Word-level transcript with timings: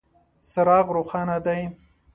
څراغ 0.51 0.85
روښانه 0.95 1.37
دی. 1.45 1.61